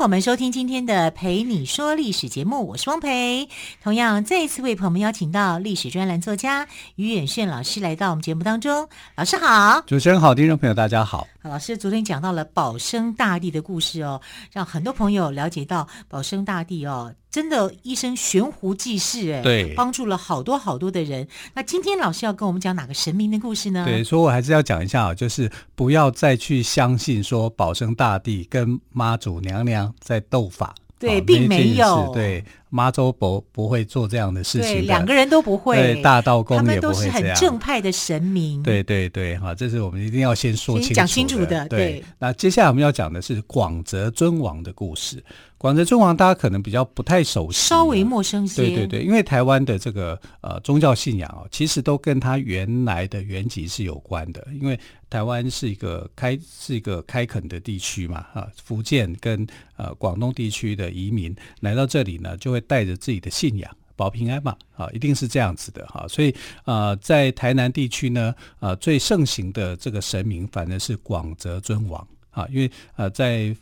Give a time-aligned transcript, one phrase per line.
[0.00, 3.46] 朋友们收听今天的《陪你说历史》节目，我是汪培。
[3.82, 8.88] 同样，再一次为朋友们邀请到历史专栏作家于远炫老师来到我们节目当中。
[9.14, 11.28] 老师好，主持人好，听众朋友大家好。
[11.42, 14.22] 老师昨天讲到了保生大帝的故事哦，
[14.52, 21.26] 让很多朋友了解到保生大帝哦，真的一生悬壶济世哎，对，帮助了好多好多的人。
[21.54, 23.84] 那今天老师要跟我们讲哪个神明的故事呢？
[23.86, 32.44] 对，所以我还是要讲一下啊，就是不要再去相信说保生大帝跟妈祖娘娘在斗法，对，并没有，对。
[32.70, 35.76] 妈周伯不会做这样的事情的，对，两个人都不会。
[35.76, 36.80] 对，大道公也不会这样。
[36.80, 38.62] 他们都是很正派的神明。
[38.62, 40.94] 对对对，哈，这是我们一定要先说清楚的。
[40.94, 41.78] 讲清楚的，对。
[41.78, 45.22] 对，那接下来我们要讲的是广泽尊王的故事。
[45.58, 48.62] 广泽尊王大家可能比较不太熟悉，稍微陌生些。
[48.62, 54.46] 对对对，因为台湾的这个呃宗教信仰哦，其实都跟他原来的原籍是有关的。
[54.58, 54.78] 因为
[55.10, 62.59] 台湾是一个开是一个开垦的地区嘛，啊，福建跟呃广东地区的移民来到这里呢，就会。
[62.60, 73.54] 带着自己的信仰保平安嘛，啊，一定是这样子的哈，所以啊，在台南地区呢，呃，最盛行的这个神明反正是广泽尊王啊，因为呃，在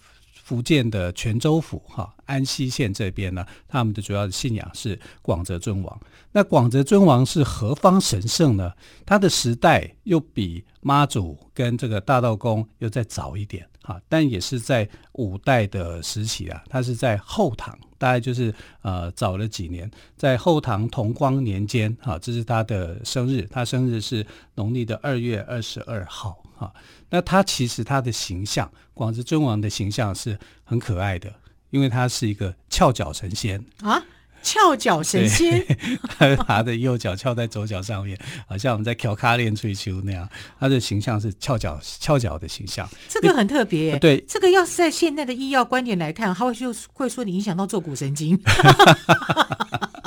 [0.48, 6.00] 福建的泉州府哈安溪县这边呢，他们的主要的信仰是广泽尊王。
[6.32, 8.72] 那广泽尊王是何方神圣呢？
[9.04, 17.78] 他的时代又比妈祖跟这个大道公又再早一点哈，但也是在五代的时期啊，他是在后唐。
[17.98, 26.72] 大概就是呃早了几年，在后唐同光年间，哈、这是他的生日，他生日是农历的二月二十二号，啊。
[27.10, 31.32] 那他其实他的形象，广泽尊王的形象是很可爱的，
[31.70, 34.02] 因为他是一个翘脚神仙啊。
[34.40, 35.66] 翘脚神仙，
[36.46, 38.16] 他的右脚翘在左脚上面，
[38.46, 40.26] 好像我们在翘卡练吹球那样。
[40.60, 43.98] 他的形象是翘脚翘脚的形象，这个很特别耶。
[43.98, 48.40] 对，这个要是在现代的医药观点来看，他会就会说你影响到坐骨神经。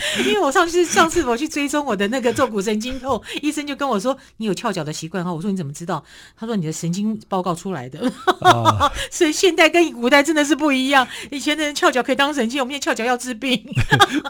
[0.26, 5.32] 因为我上次上次我去追踪我的那个坐骨神经痛， 医生就跟我说，你有翘脚的习惯哈。
[5.32, 6.02] 我说你怎么知道？
[6.36, 8.00] 他说你的神经报告出来的。
[8.40, 11.06] 哦、 所以现代跟古代真的是不一样。
[11.30, 13.64] 以前的人翘脚可以当神仙，我们现在翘脚要治病。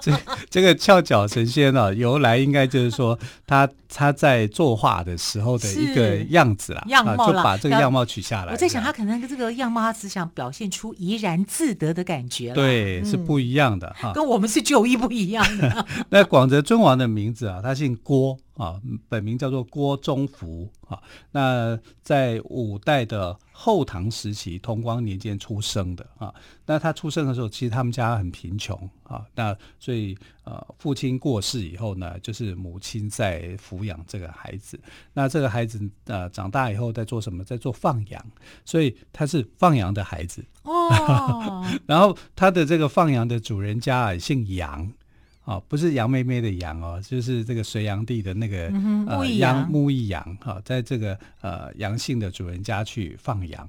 [0.00, 0.12] 这
[0.50, 8.52] 这个翘脚神仙啊，由来应该就是说他他在作画的时候的一个样子啦，样貌啦、啊，就把这个样貌取下来。
[8.52, 12.52] 我在想他可能这个样貌，他只想表现出怡然自得的感觉。
[12.52, 15.86] 对，嗯、是不一样的哈，跟我们是就医不一样的。
[16.10, 21.00] 那广泽尊王的名字啊，他姓郭啊，本名叫做郭忠福啊。
[21.30, 26.32] 那在五代的后唐时期，同光年间出生的啊。
[26.66, 29.24] 那他出生的时候，其实他们家很贫穷啊。
[29.34, 34.78] 那所以呃，父亲过世以后呢，就是母亲在抚养这个孩子。
[35.12, 37.42] 那这个孩子呃长大以后在做什么？
[37.44, 38.24] 在做放羊，
[38.64, 41.64] 所以他是放羊的孩子哦。
[41.86, 44.92] 然后他的这个放羊的主人家啊，姓杨。
[45.44, 53.68] 哦，不是杨妹妹的杨哦，就是这个隋炀帝的那个、嗯、呃杨牧易杨哈，在这个呃杨姓的主人家去放羊。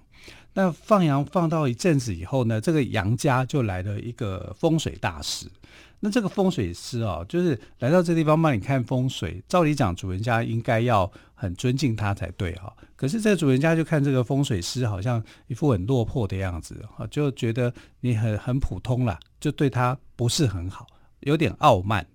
[0.54, 5.48] 那放羊放到一阵子以后呢，这个杨家就来了一个风水大师。
[6.00, 9.42] 那这个风水师哦，就是来到这地方帮你看风水。
[9.48, 12.72] 照理讲，主人家应该要很尊敬他才对哈。
[12.96, 20.86] 可是这个主人家就看这个风水师好像一副很落魄的样子哈，就觉得你很很普通啦，就对他不是很好。
[21.26, 22.06] 有点傲慢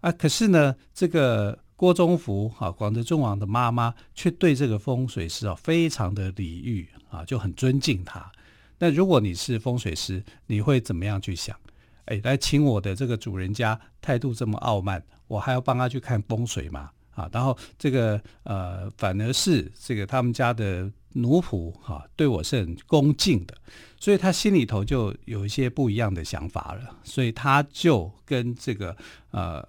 [0.00, 8.30] 啊，可是呢，这个郭忠福啊，广泽尊王的妈妈却对这个风水师啊非常的礼遇啊，就很尊敬他。
[8.78, 11.56] 那如果你是风水师，你会怎么样去想？
[12.04, 16.90] 哎，来请我的这个主人家态度这么傲慢，我还要帮他去看风水吗？
[17.14, 20.90] 啊，然后这个呃，反而是这个他们家的。
[21.14, 23.54] 奴仆哈对我是很恭敬的，
[23.98, 28.96] 所以他心里头就有一些不一样的想法了，所以他就跟这个
[29.30, 29.66] 呃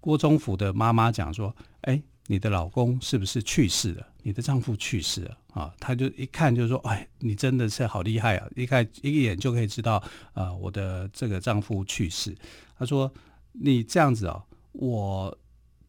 [0.00, 4.06] 郭忠福的妈妈讲说：“哎，你的老公是不是去世了？
[4.22, 8.48] 你的丈夫去世了啊？”他就一看就说：“哎，你真的是好厉害啊！
[8.56, 10.02] 一看一眼就可以知道
[10.32, 12.34] 啊，我的这个丈夫去世。”
[12.78, 13.12] 他说
[13.52, 14.42] ：“你这样子哦，
[14.72, 15.38] 我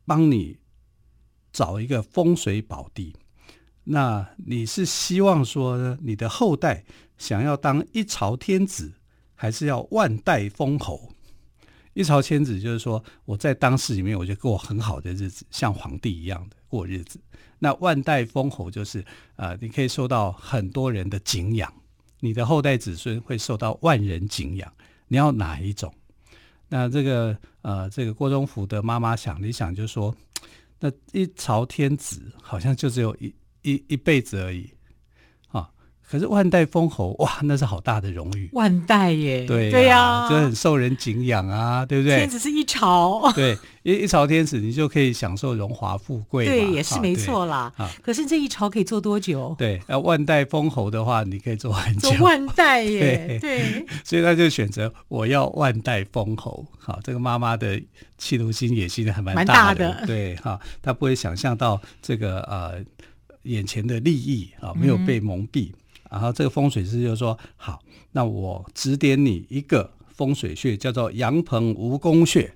[0.06, 0.58] 帮你
[1.52, 3.16] 找一个风水宝地。”
[3.92, 6.84] 那你是希望说，你的后代
[7.18, 8.94] 想要当一朝天子，
[9.34, 11.12] 还是要万代封侯？
[11.94, 17.20] 一朝天子就是说我在当世里面，我就过很好的日子，像皇帝一样的过日子。
[17.58, 19.00] 那万代封侯就是
[19.36, 21.74] 啊、呃，你可以受到很多人的敬仰，
[22.20, 24.72] 你的后代子孙会受到万人敬仰。
[25.08, 25.92] 你要哪一种？
[26.68, 30.16] 那这个呃，这个郭忠福的妈妈想了一想，就说：
[30.80, 34.72] 那一朝天子好像就只有一一一辈子而已。
[36.12, 38.50] 可是万代封侯哇，那是好大的荣誉。
[38.54, 42.18] 万代耶，对对呀，就很受人敬仰啊，对不对？
[42.18, 46.46] 天子是一朝， 对，一一朝天子，你就可以享受荣华富贵。
[46.48, 47.72] 对，也是没错啦。
[48.02, 49.54] 可是这一朝可以做多久？
[49.56, 52.10] 对，那万代封侯的话，你可以做很久。
[52.10, 53.86] 做万代耶， 对。
[54.04, 56.66] 所以他就选择我要万代封侯。
[56.80, 57.80] 好，这个妈妈的
[58.18, 60.04] 企图心野心还蛮大的。
[60.08, 62.84] 对，哈，他不会想象到这个呃
[63.44, 65.72] 眼前的利益啊，没有被蒙蔽。
[66.10, 67.80] 然后这个风水师就说：“好，
[68.14, 72.52] 那我指点你一个风水穴，叫做阳棚蜈蚣穴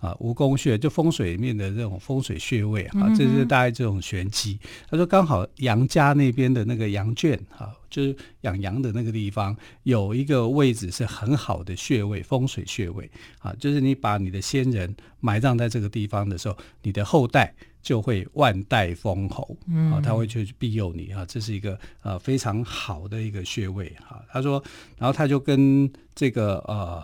[0.00, 0.16] 啊。
[0.18, 4.58] 蜈蚣穴就风水里面的这种风水穴位啊，这是大概这种玄机。
[4.88, 17.54] 他说刚好杨家那边的那个羊圈啊，就是养羊的那个地方，有一个位置是很好的穴位，风水穴位啊，就是你把你的先人埋葬在这个地方的时候，你的后代。”
[17.86, 24.24] 就会万代封侯，嗯，啊，他会去庇佑你啊，这是一个呃非常好的一个穴位哈。
[24.28, 24.60] 他说，
[24.98, 27.00] 然后他就跟这个呃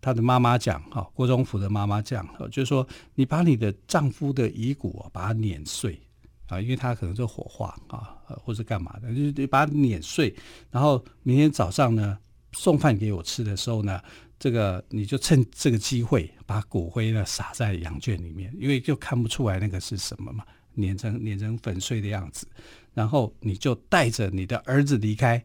[0.00, 2.84] 他的妈妈讲哈，郭忠福的妈妈讲，就是说
[3.14, 6.00] 你把你的丈夫的遗骨把它碾碎
[6.48, 10.34] 啊，因为他可能是火化啊，或者干嘛的，就是你把它碾碎，
[10.72, 12.18] 然后明天早上呢
[12.54, 14.00] 送饭给我吃的时候呢。
[14.44, 20.44] 这个你就趁这个机会把骨灰呢撒在羊圈里面，因为就看不出来那个是什么嘛，
[20.74, 22.46] 碾成碾成粉碎的样子。
[22.92, 25.42] 然后你就带着你的儿子离开，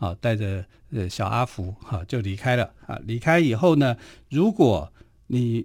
[0.00, 2.98] 啊，带着呃小阿福哈就离开了啊。
[3.04, 3.96] 离开以后呢，
[4.28, 4.92] 如果
[5.28, 5.64] 你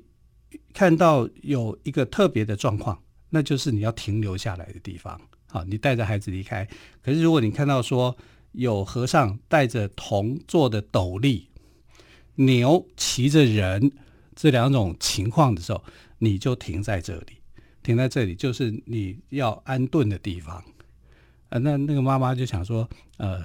[0.71, 5.19] 看到有一个特别的状况，那就是你要停留下来的地方。
[5.47, 6.63] 好，你带着孩子离开。
[7.01, 8.15] 可是如果你看到说
[8.51, 11.49] 有和尚带着铜做的斗笠。
[12.35, 13.91] 牛骑着人
[14.35, 15.83] 这两种情况的时候，
[16.17, 17.37] 你就停在这里，
[17.81, 20.63] 停在这里就是你要安顿的地方。
[21.49, 23.41] 呃，那那个妈妈就想说，呃，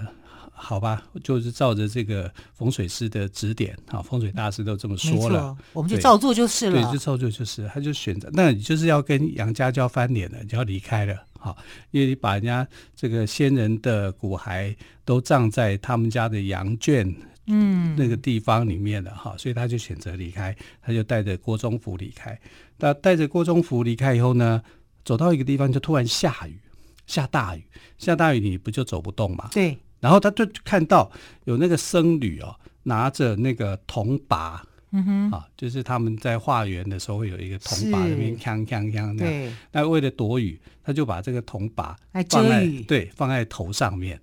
[0.51, 6.73] 好吧，就是照着这个风水师的指点，啊，风水大师都这么说了，我们就照做就是了。
[6.73, 11.57] 对，就照做就是，他就选择，那你就是要跟杨家交翻脸了，你就要离开了，好，
[11.93, 12.67] 因为你把人家
[12.97, 17.15] 这个先人的骨骸都葬在他们家的羊圈。
[17.51, 22.39] 嗯，那个地方里面的哈，所以他就选择离开，他就带着郭忠福离开。
[22.79, 24.63] 那带着郭忠福离开以后呢，
[25.05, 26.59] 走到一个地方就突然下雨，
[27.07, 27.65] 下大雨，
[27.99, 29.49] 下大雨你不就走不动嘛？
[29.53, 29.77] 对。
[30.01, 31.11] 然后他就看到
[31.45, 39.57] 有那个僧侣哦，拿着那个铜拔，嗯哼，啊，就是他们在化缘的时候会有一个铜把，那边锵锵锵那样。
[39.73, 41.95] 那为了躲雨，他就把这个铜把
[42.31, 44.19] 放在对放在头上面。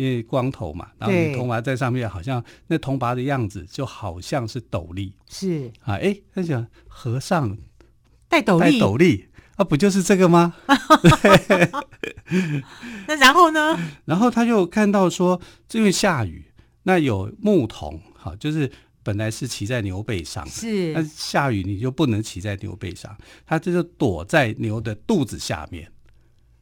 [0.00, 5.12] 因为光头嘛，然后你铜拔在上面，好像那铜拔的样子就好像是斗笠。
[5.28, 7.54] 是啊，哎，他想和尚
[8.26, 10.54] 戴斗笠，戴斗笠啊，不就是这个吗？
[13.06, 13.78] 那然后呢？
[14.06, 15.38] 然后他就看到说，
[15.72, 16.46] 因为下雨，
[16.84, 18.72] 那有牧童，好，就是
[19.02, 25.92] 本来是骑在牛背上，是，那下雨你就不能骑在牛背上，他这就躲在牛的肚子下面，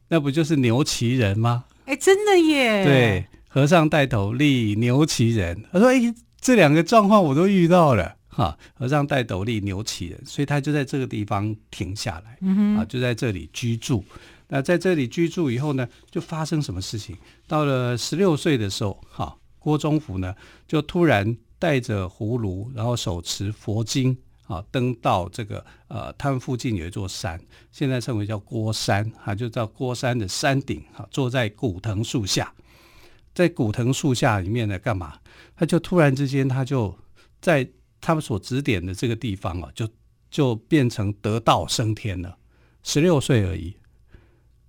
[0.09, 1.63] 那不就是牛骑人吗？
[1.89, 2.83] 哎，真的耶！
[2.85, 5.63] 对，和尚戴斗笠，牛骑人。
[5.71, 8.55] 他说：“哎，这两个状况我都遇到了哈。
[8.75, 12.37] 和尚戴斗笠，牛骑人，所以他就在这个地方停下来，
[12.77, 14.05] 啊，就在这里居住。
[14.49, 17.17] 那在这里居住以后呢，就发生什么事情？
[17.47, 20.35] 到了十六岁的时候，哈，郭忠福呢
[20.67, 24.15] 就突然带着葫芦，然后手持佛经。”
[24.49, 27.39] 啊，登到这个呃，他们附近有一座山，
[27.71, 32.51] 现在称为叫郭山，啊，就叫郭山的山顶，哈、啊，坐在古藤树下，
[33.35, 35.19] 在古藤树下里面呢，干嘛？
[35.55, 36.97] 他就突然之间，他就
[37.39, 37.69] 在
[38.01, 39.87] 他们所指点的这个地方啊，就
[40.31, 42.35] 就变成得道升天了，
[42.81, 43.77] 十六岁而已，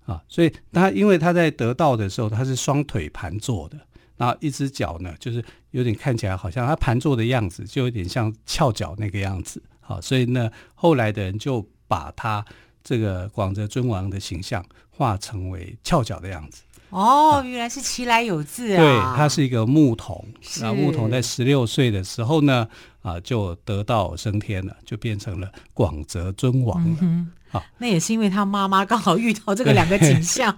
[0.04, 3.78] 啊，所以他因为他在得道的时候，他是双腿盘坐的。
[4.16, 9.62] 然后一只脚呢，就是有点看起来好像他盘坐的样子，就有点像翘脚那个样子。
[9.90, 12.44] 好，所以呢，后来的人就把他
[12.85, 16.62] 这个广泽尊王的形象画成为翘脚的样子。
[16.90, 18.82] 哦，原来是其来有自啊！
[18.82, 20.25] 对，他是一个牧童，
[20.61, 22.68] 那，牧童在十六岁的时候呢，
[23.02, 26.99] 啊，就得道升天了，就变成了广泽尊王了。
[27.00, 30.56] 嗯好，那也是因为他妈妈刚好遇到这个两个景象，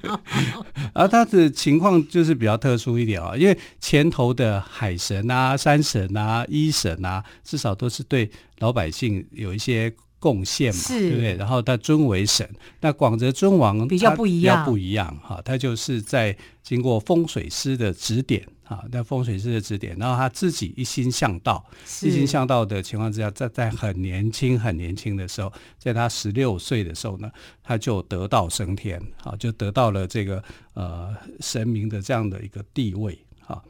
[0.92, 9.90] 而 他的情况就是比较特殊一点啊，因为前头的海神啊、山神啊、医神啊，至少都是对老百姓有一些
[10.22, 11.34] 贡献嘛，对不对？
[11.34, 12.48] 然后他尊为神，
[12.80, 18.46] 那广泽尊王比较不一样，比较不一样哈，他就是在经过风水师的指点。
[18.62, 21.62] 啊，那风水师的指点，然后他自己一心向道，
[22.00, 27.30] 一心向道的情况之下，在在很年轻、很年轻的时候，在他十六岁的时候呢，
[27.62, 33.62] 他就得道升天，啊，就得到了这个呃神明的这样的一个地位，啊，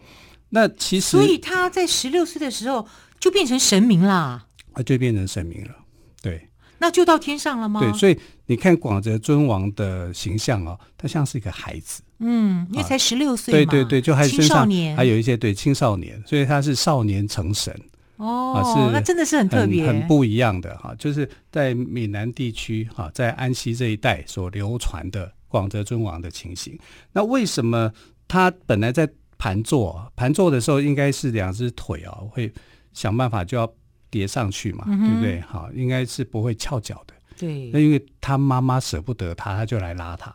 [0.51, 2.87] 那其实，所以他在十六岁的时候
[3.19, 5.75] 就变成神明啦，啊，就变成神明了，
[6.23, 6.49] 对。
[6.79, 7.79] 那就到天上了吗？
[7.79, 17.73] 对，所以你看广泽尊王的形象哦，他像是一个孩子，嗯，因为才十六岁，对对对，就还身上还有一些对青少年，所以他是少年成神
[18.17, 26.77] 哦，是那真的是很特别，很不一样的哈，就是在闽南地区哈，在安溪这一带所流传的广泽尊王的情形。
[27.13, 27.93] 那为什么
[28.27, 32.53] 他本来在盘坐盘坐的时候，应该是两只腿啊，会
[32.93, 33.73] 想办法就要。
[34.13, 35.41] 叠上去嘛，嗯、对不对？
[35.41, 37.15] 好，应该是不会翘脚的。
[37.39, 40.33] 对，那因为他妈妈舍不得他，他就来拉他。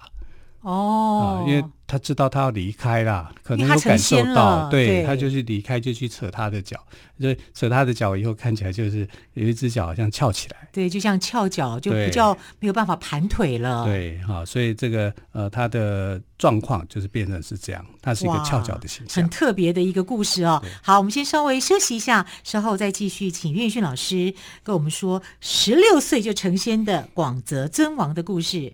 [0.61, 5.03] 哦，因为他知道他要离开了，可能有感受到，对，对。
[5.05, 6.77] 他就是离开，就去扯他的脚，
[7.17, 20.61] 就扯他的脚以后，看起来就是有一只脚好像翘起来，对，就像翘脚，就比较没有办法盘腿了，对，好，所以这个呃，他的状况就是变成是这样，他是一个翘脚的形象，很特别的一个故事哦。
[20.83, 28.73] 好，我们先稍微休息一下，稍后再继续，请岳训老师跟我们说十六岁就成仙的广泽尊王的故事。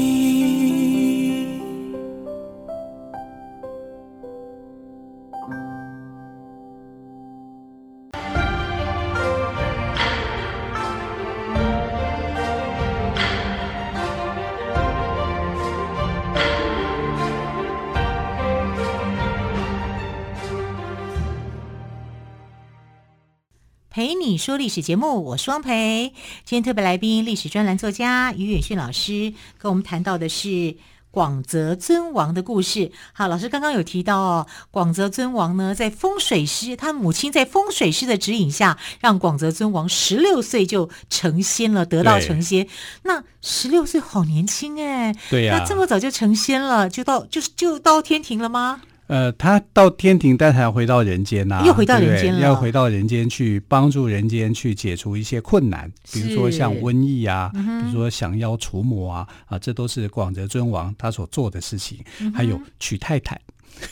[24.01, 26.11] 蓓你说历史节目，我是汪培。
[26.43, 30.75] 今天特别来宾，历史专栏作家于远逊老师，跟我们谈到的是
[31.11, 32.91] 广泽尊王的故事。
[33.13, 42.67] 好，老师刚刚有提到哦，广泽尊王呢，在风水师，他母亲在风水师的指引下，让广泽尊王十六岁就成仙了，得道成仙。
[43.03, 48.81] 那十六岁好年轻哎，对呀、啊，那这么早就成仙了，就到就是就到天庭了吗？
[49.11, 61.99] 呃，他到天庭，但还要回到人间呐、啊，又回到人间了，要回到人间去帮助人间去解除一些困难，比如说像瘟疫啊，嗯、比如说降妖除魔啊，啊，这都是广泽尊王他所做的事情。
[62.21, 63.37] 嗯、还有娶太太，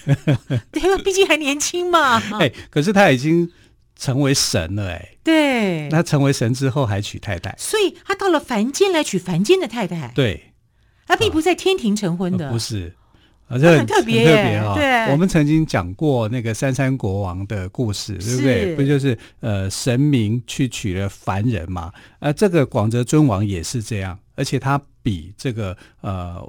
[0.72, 2.16] 对，毕竟还年轻嘛。
[2.40, 3.52] 哎，可是他已经
[3.98, 10.14] 成为神了，哎，对，那成为神之后还娶太太，所以他到了凡间来娶凡间的太太。
[10.16, 10.54] 对，
[11.06, 12.96] 他并不在天庭成婚的，呃、不是。
[13.50, 14.75] 啊，这很， 很特别，特别啊！
[14.75, 18.75] 对，我们曾经讲过那个三山国王的故事，对不对？
[18.75, 21.91] 不就是呃，神明去娶了凡人嘛？
[22.20, 26.48] 呃，这个广泽尊王也是这样，而且他比这个呃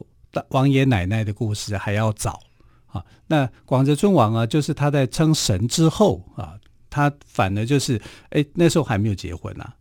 [0.50, 2.38] 王爷奶奶的故事还要早
[2.86, 3.02] 啊。
[3.26, 6.52] 那广泽尊王啊，就是他在称神之后啊，
[6.90, 9.74] 他反而就是哎，那时候还没有结婚啊，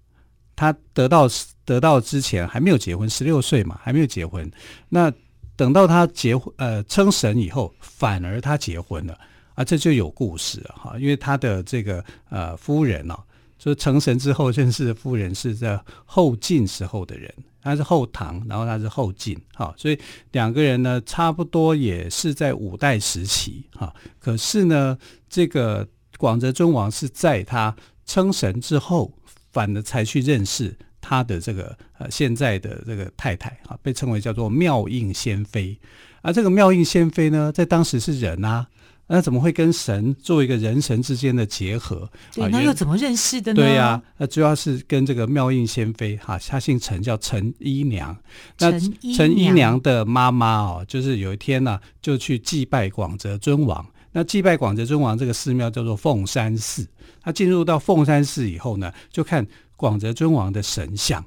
[0.56, 1.28] 他得到
[1.66, 4.50] 得到之前还没有结婚，十六岁嘛，还没有结婚，
[4.88, 5.12] 那。
[5.60, 9.20] 等到他结婚，呃，称神以后，反而他结婚了
[9.56, 10.98] 啊，这就有故事了哈。
[10.98, 13.20] 因为他的这个呃夫人呢、啊，
[13.58, 17.30] 就成神之后认识的夫人是在后晋时候的人，
[17.62, 20.00] 他是后唐，然后他是后晋，哈，所以
[20.32, 23.94] 两个人呢，差不多也是在五代时期哈。
[24.18, 24.98] 可是呢，
[25.28, 25.86] 这个
[26.18, 27.76] 广泽尊王是在他
[28.06, 29.12] 称神之后，
[29.52, 30.74] 反而才去认识。
[31.02, 35.78] 他的这个呃，现在的这个太太啊，被称为叫做妙应仙妃。
[36.22, 38.68] 而这个妙应仙妃呢，在当时是人啊，
[39.08, 42.10] 那怎么会跟神做一个人神之间的结合？
[42.34, 43.56] 对，那又怎么认识的呢？
[43.56, 48.16] 对呀、啊，那主要是跟这个妙应仙妃哈，她姓陈，叫陈姨娘。
[48.58, 53.86] 陈姨娘，那陈姨娘的妈妈哦，就是有一天呢、啊，就去祭拜广泽尊王。
[54.12, 56.86] 那祭拜广泽尊王这个寺庙叫做凤山寺。
[57.22, 59.46] 他进入到凤山寺以后呢，就看
[59.80, 61.24] 广泽尊王的神像，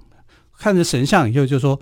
[0.58, 1.80] 看着神像以后就说：“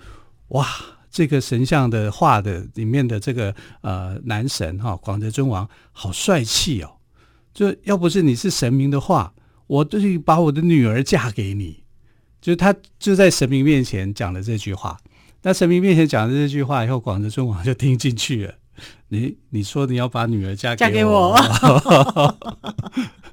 [0.54, 0.64] 哇，
[1.10, 6.92] 这个神像的画的里面的这个呃男神哈，广泽尊王好帅气哦！
[7.52, 9.34] 就要不是你是神明的话，
[9.66, 11.82] 我都去把我的女儿嫁给你。”
[12.40, 14.96] 就他就在神明面前讲了这句话。
[15.42, 18.54] 那神明面前讲了这句话以后，广泽尊王就听进去了。
[19.08, 22.38] 你你说你要把女儿嫁给我，嫁给我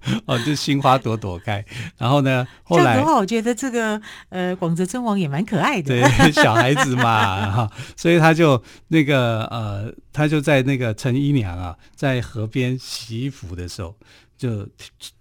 [0.26, 1.64] 哦，就心花朵朵开。
[1.98, 13.96] 然后呢，后来的话，我觉得这个呃，广泽尊王也蛮可爱的，对， 小孩子嘛哈，所以他就那个呃，他就在那个陈姨娘啊，在河边洗衣服的时候
[14.38, 14.68] 就。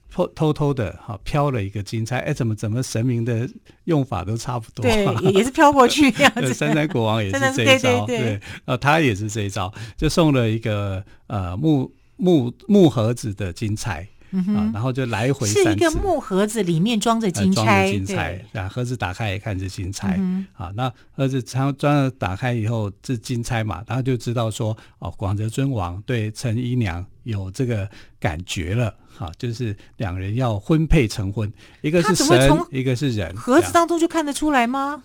[0.08, 3.46] 偷偷偷的哈飘了一个金钗，哎，怎么怎么神明的
[3.84, 6.52] 用法都差不多，对，也是飘过去这样子。
[6.56, 14.08] 三山国王也是这一招，对，对，呃，他也是这一招，就送了一个呃木木木盒子的金钗。
[14.32, 35.02] 啊，然后就来回是一个木盒子，里面装着金钗，装着金钗，啊，盒子打开一看是金钗，嗯、啊，那盒子装装了打开以后是金钗嘛，然后就知道说，哦，广泽尊王对陈姨娘有这个感觉了，哈、啊，就是两人要婚配成婚，一个是神，一个是人，盒子当中就看得出来吗？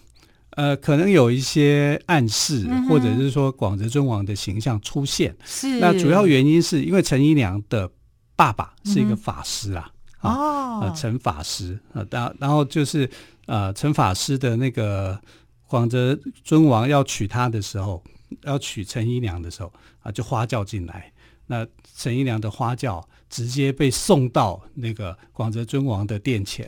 [0.51, 7.90] 呃，可能有一些暗示，嗯、或者是说广泽尊王的形象出现，是，那主要原因是因为陈姨娘的。
[8.41, 9.91] 爸爸是一个法师啊，
[10.24, 13.07] 嗯、哦，呃，陈法师啊，然然后就是
[13.45, 15.15] 呃，陈法师的那个
[15.67, 18.03] 广泽尊王要娶她的时候，
[18.41, 19.71] 要娶陈姨娘的时候
[20.01, 21.13] 啊，就花轿进来，
[21.45, 26.65] 那陈姨娘的花轿直接被送到那个广泽尊王的殿前，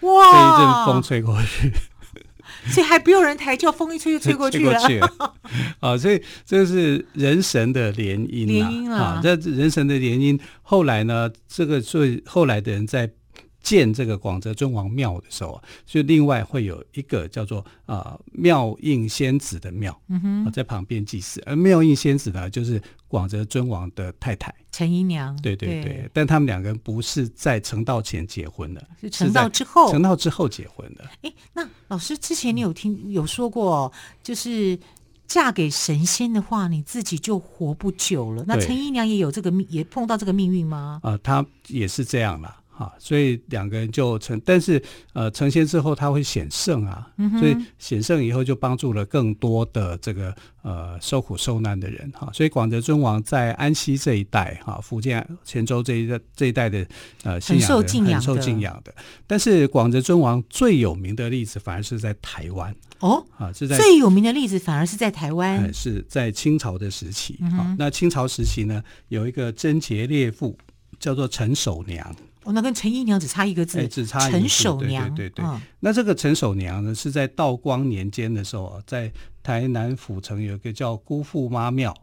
[0.00, 1.72] 哇，被一阵风吹过去。
[2.66, 4.78] 所以还不用人抬轿，风一吹就吹过去了。
[4.86, 5.34] 去了
[5.80, 10.38] 啊，所以这是人神的联姻联姻啊，这人神的联姻。
[10.62, 13.10] 后来呢，这个所以后来的人在
[13.62, 21.42] 建这个广泽尊王庙的时候啊，就另外会有一个叫做啊妙印仙子的庙，嗯哼，在旁边祭祀。
[21.46, 25.34] 而妙印仙子呢，就是广泽尊王的太太陈姨娘。
[25.40, 31.04] 对对对，对但他们两个人不是在成道前结婚的，是成道之后，成道之后结婚的。
[31.22, 34.78] 哎，那老师之前你有听有说过，就是
[35.28, 38.44] 嫁给神仙的话，你自己就活不久了。
[38.46, 41.00] 那陈姨娘也有这个命，也碰到这个命运吗？
[41.02, 42.56] 啊，她也是这样了。
[42.82, 52.32] 啊，所以两个人就成，但是呃，成仙之后他会显圣啊，嗯、所以显圣以后就帮助了更多的这个呃受苦受难的人哈、啊。
[52.32, 56.84] 所以广德尊王在安溪这一带哈、啊，福建泉州这一带这一带的
[57.22, 58.94] 呃信仰的很受敬仰的，很受敬仰的。
[59.26, 67.38] 但是广德尊王最有名的例子反而是在台湾哦，啊是在最有名的例子反而是在台湾，是在清朝的时期。
[67.40, 70.58] 嗯、啊，那清朝时期呢，有一个贞洁烈妇
[70.98, 72.14] 叫做陈守娘。
[72.44, 74.40] 哦，那跟陈姨娘只差一个字，欸、只差一个字。
[74.40, 75.44] 陈守娘，对对对对。
[75.44, 81.94] 嗯、那这个陈守娘呢，是在道光年间的时候，在台南府城有一个叫姑父妈庙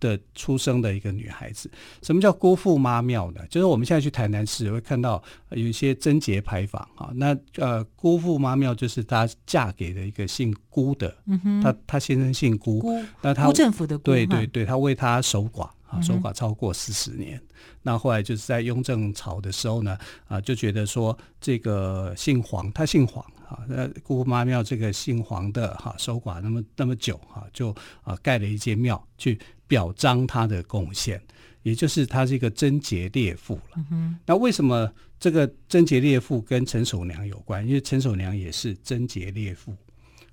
[0.00, 1.70] 的出生的一个女孩子。
[2.02, 3.40] 什么叫姑父妈庙呢？
[3.48, 7.10] 就是我们现在去台南市会看到有一些贞节牌坊啊。
[7.14, 15.68] 那呃，姑父妈庙就是她嫁给了一个姓辜的，嗯哼，她她先生姓辜，辜那她辜政府的辜，对对对，他为她守寡。
[15.88, 17.48] 啊，守寡超过四十年，嗯、
[17.82, 31.18] 那后来就是在雍正朝的时候呢，啊，就觉得说这个姓黄，他姓黄啊，那姑父妈庙这个姓黄的哈、啊，守寡那么那么久哈、啊，就啊盖了一间庙去表彰他的贡献，
[31.62, 33.84] 也就是他是一个贞节烈妇了。
[33.90, 37.66] 嗯、那为什么这个贞节烈妇跟陈守娘有关？
[37.66, 39.74] 因为陈守娘也是贞节烈妇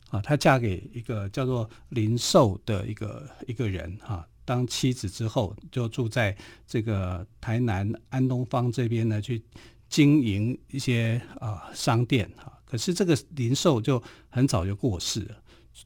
[0.10, 4.16] 啊，她嫁给一个叫做林寿的一个一个人哈。
[4.16, 9.44] 啊当妻子之后，就住在这个台南安东方这边呢，去
[9.90, 12.54] 经营一些啊、呃、商店哈。
[12.64, 15.36] 可是这个林寿就很早就过世了，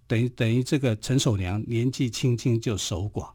[0.05, 3.29] 等于等于这个陈守娘年纪轻轻就守寡。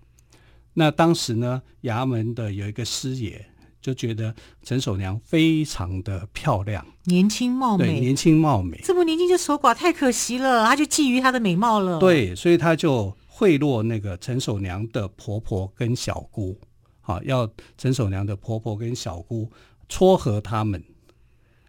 [0.74, 3.46] 那当时呢，衙门的有一个师爷
[3.80, 11.98] 就觉得陈守娘非常的漂亮，年轻貌美，对，年轻貌美，这么年轻就守寡太可惜了，他就觊觎她的美貌了。
[11.98, 13.16] 对，所以他就。
[13.36, 16.56] 贿赂那个陈守娘的婆婆跟小姑，
[17.00, 19.50] 好，要陈守娘的婆婆跟小姑
[19.88, 20.80] 撮合他们，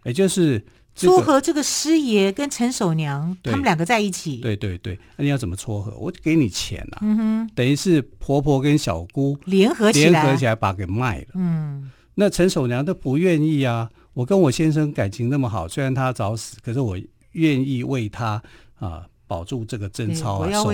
[0.04, 4.36] 也就是撮合这个师爷跟陈守娘，他们两个在一起。
[4.36, 5.92] 对对对，那你要怎么撮合？
[5.98, 11.26] 我给你钱啊，嗯哼，等于是婆婆跟小姑联合起来，联合起来把给卖了。
[11.34, 16.96] 嗯，那陈守娘都不愿意啊，我跟我先生感情那么好，虽然他早死，可是我
[17.32, 18.40] 愿意为他
[18.76, 19.08] 啊。
[19.26, 20.72] 保住这个贞操啊，守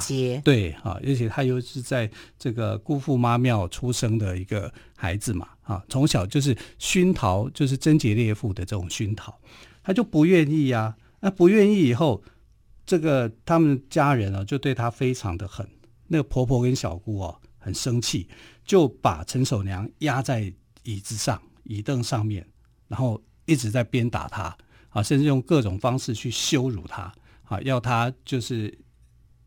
[0.00, 9.38] 节啊，对啊，而且他又是在这个姑父妈庙出生的一个孩子嘛，啊，从小就是熏陶，就是贞洁烈妇的这种熏陶，
[9.82, 12.22] 他就不愿意呀、啊，那不愿意以后，
[12.84, 15.68] 这个他们家人啊就对他非常的狠，
[16.08, 18.28] 那个婆婆跟小姑啊很生气，
[18.64, 20.52] 就把陈守娘压在
[20.82, 22.44] 椅子上、椅凳上面，
[22.88, 24.56] 然后一直在鞭打他
[24.88, 27.12] 啊，甚至用各种方式去羞辱他。
[27.44, 28.76] 啊，要他就是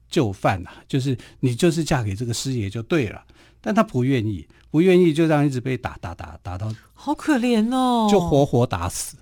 [0.10, 3.24] 就范呐，就是你就是嫁给这个师爷就对了，
[3.60, 9.18] 但他不愿意，不愿意就这样一直被打打打打到，好可怜哦，就活活打死。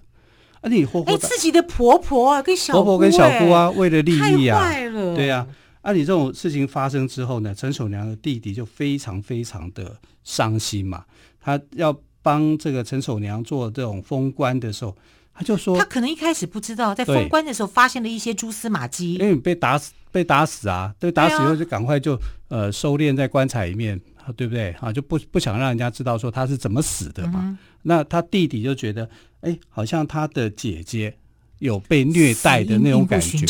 [0.62, 4.70] 啊，你活活哎，自己的婆婆啊，跟小姑婆婆跟小姑啊，为了利益啊，
[5.16, 5.48] 对呀。
[5.82, 11.06] 啊，你这种事情发生之后呢，陈守娘的弟弟就非常非常的伤心嘛，
[11.40, 14.96] 他要帮这个陈守娘做这种封官的时候。
[15.38, 19.16] 他就说，他可能一开始不知道，在封棺的时候发现了一些蛛丝马迹。
[19.16, 24.00] 因为你被打死，被打死啊，被打死以后就赶快就、啊、呃收敛在棺材里面，
[24.38, 24.94] 对不对啊？
[24.94, 27.42] 就不不想让人家知道说他是怎么死的嘛。
[27.44, 29.10] 嗯、那他弟弟就觉得，
[29.42, 31.14] 哎，好像他的姐姐
[31.60, 33.46] 有被虐待的那种感觉，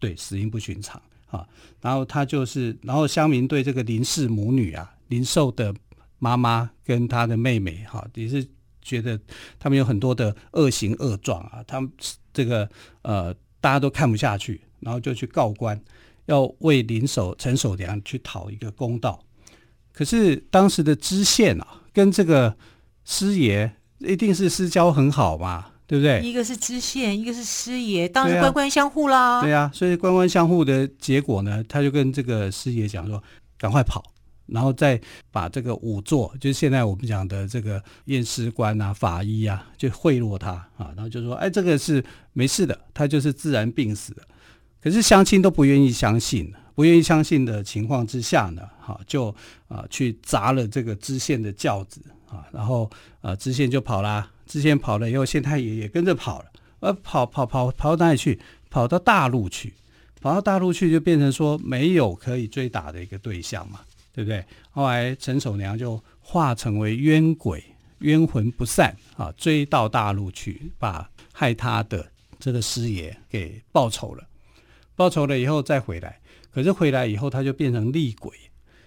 [0.00, 1.46] 对，死因不寻常啊。
[1.80, 5.72] 然后他就是，然后乡民对这个林氏母女啊，林寿的
[6.18, 8.44] 妈妈跟他的妹妹哈、啊，也是。
[8.88, 9.20] 觉得
[9.58, 11.92] 他们有很多的恶行恶状啊，他们
[12.32, 12.66] 这个
[13.02, 15.78] 呃大家都看不下去，然后就去告官，
[16.24, 19.22] 要为林守陈守良去讨一个公道。
[19.92, 22.56] 可是当时的知县啊，跟这个
[23.04, 26.22] 师爷一定是私交很好嘛，对不对？
[26.22, 29.42] 一个是知县，一个是师爷，当然官官相护啦。
[29.42, 33.22] 对啊，所以官官相护的结果呢，他就跟这个师爷讲说
[33.58, 34.02] ：“赶快跑。”
[34.48, 44.22] 然后再把这个仵作，就是现在我们讲的这个验尸官啊、法医啊，就贿赂他啊，然后就说：“哎，这个是没事的，他就是自然病死的。”
[44.82, 49.34] 可是乡亲都不愿意相信，不愿意相信的情况之下呢，哈，就
[49.68, 56.46] 啊去砸了这个知县的轿子啊，然后啊知县就跑啦，知县跑了以后，县太爷也跟着跑了，
[56.80, 58.38] 呃，跑跑跑跑到哪里去？
[58.70, 59.72] 跑到大陆去，
[60.20, 63.80] 跑到大陆去就变成说没有可以追打的一个对象嘛。
[64.18, 64.44] 对不对？
[64.72, 67.62] 后来陈守娘就化成为冤鬼，
[68.00, 72.04] 冤魂不散啊，追到大陆去，把害他的
[72.36, 74.26] 这个师爷给报仇了。
[74.96, 76.18] 报仇了以后再回来，
[76.50, 78.36] 可是回来以后他就变成厉鬼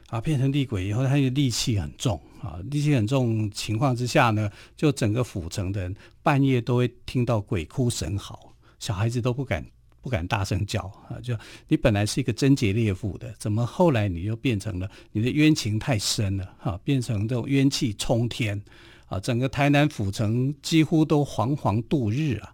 [0.07, 9.65] 啊，变成厉鬼以后，他就戾气很重啊，戾气很重情况之下呢，就整个府城的人半夜都会听到鬼哭神嚎，小孩子都不敢。
[10.01, 11.21] 不敢大声叫啊！
[11.21, 11.37] 就
[11.67, 16.79] 你本来是一个贞洁烈妇的，怎么后来你又变成了你的冤情太深了哈？
[16.83, 18.59] 变成这种冤气冲天
[19.05, 19.19] 啊！
[19.19, 22.53] 整个台南府城几乎都惶惶度日啊！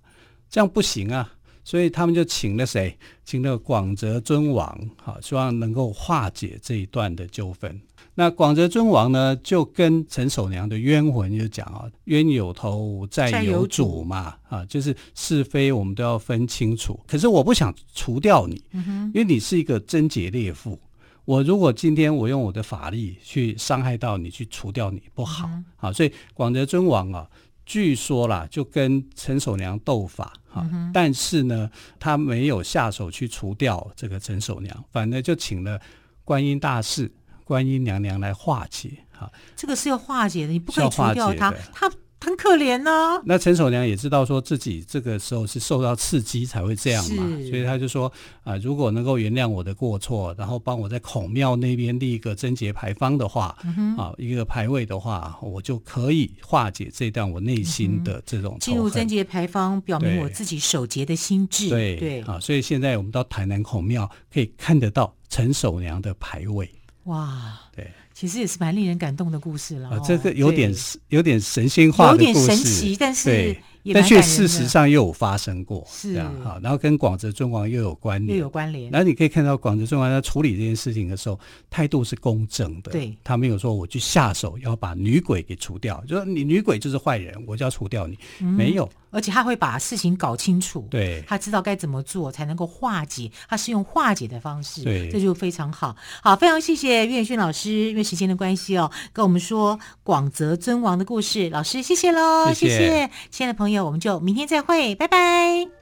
[0.50, 1.34] 这样不行啊！
[1.68, 2.98] 所以他们就请了谁？
[3.26, 7.78] 请了广泽尊王，好，希望能够化解这一段的纠纷。
[8.16, 16.98] 那广泽尊王呢，就跟陈守娘的冤魂就讲啊，冤有头债有主嘛，啊，就是是非我们都要分清楚。
[17.06, 20.80] 可是我不想除掉你，因为你是一个贞洁烈妇。
[21.26, 25.92] 我如果今天我用我的法力去伤害到你，去除掉你不好啊。
[25.92, 27.28] 所以广泽尊王啊，
[27.68, 35.80] 据说啦，就跟陈守娘斗法啊，但是呢，他没有下手去除掉这个陈守娘，反而就请了
[36.24, 37.12] 观音大士。
[37.44, 41.90] 观音娘娘来化解，哈，这个是要化解的，你不可以除掉他，他
[42.22, 43.22] 很可怜呢、啊。
[43.26, 48.08] 那陈守娘也知道说自己这个时候是受到刺激才会这样嘛，所以他就说
[48.44, 61.70] 啊、呃，如果能够原谅我的过错，然后帮我在孔庙那边立一个贞节牌坊的话，嗯、啊，一个牌位的话，我就可以化解这段我内心的这种进入贞节牌坊，表明我自己守节的心志。
[61.70, 61.96] 对。
[61.98, 62.22] 对。
[62.22, 66.70] 啊，所以现在我们到台南孔庙可以看得到陈守娘的牌位。
[67.04, 67.67] 哇，对，
[68.18, 69.90] 其实也是蛮令人感动的故事了。
[69.90, 70.74] 啊，这个有点
[71.10, 73.56] 有点神仙化的故事，有点神奇，但是。
[73.94, 78.92] 但却事实上又有发生过，是这样哈，然后跟广泽尊王又有关联，又有关联。
[78.92, 88.90] 然后你可以看到广泽尊王在处理这件事情的时候，态度是公正的，对，他没有说我去下手要把女鬼给除掉，就说你女鬼就是坏人，我就要除掉你，嗯、没有。
[89.10, 95.96] 而且他会把事情搞清楚，对，他知道该怎么做才能够化解，他是用化解的方式，对，这就非常好。
[96.22, 103.10] 好，非常谢谢岳轩老师，因为时间的关系哦，跟我们说广泽尊王的故事，老师谢谢喽，谢谢，谢谢。
[103.30, 105.77] 亲爱的朋友，我们就明天再会，拜拜。